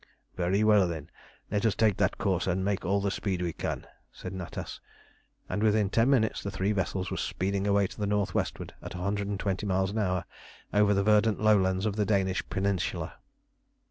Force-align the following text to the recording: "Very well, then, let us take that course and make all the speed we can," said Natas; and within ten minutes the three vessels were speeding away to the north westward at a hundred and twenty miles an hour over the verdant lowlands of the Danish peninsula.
"Very 0.35 0.63
well, 0.63 0.87
then, 0.87 1.11
let 1.51 1.63
us 1.63 1.75
take 1.75 1.97
that 1.97 2.17
course 2.17 2.47
and 2.47 2.65
make 2.65 2.83
all 2.83 3.01
the 3.01 3.11
speed 3.11 3.39
we 3.43 3.53
can," 3.53 3.85
said 4.11 4.33
Natas; 4.33 4.79
and 5.47 5.61
within 5.61 5.91
ten 5.91 6.09
minutes 6.09 6.41
the 6.41 6.49
three 6.49 6.71
vessels 6.71 7.11
were 7.11 7.17
speeding 7.17 7.67
away 7.67 7.85
to 7.85 7.99
the 7.99 8.07
north 8.07 8.33
westward 8.33 8.73
at 8.81 8.95
a 8.95 8.97
hundred 8.97 9.27
and 9.27 9.39
twenty 9.39 9.67
miles 9.67 9.91
an 9.91 9.99
hour 9.99 10.25
over 10.73 10.95
the 10.95 11.03
verdant 11.03 11.39
lowlands 11.39 11.85
of 11.85 11.97
the 11.97 12.05
Danish 12.07 12.43
peninsula. 12.49 13.13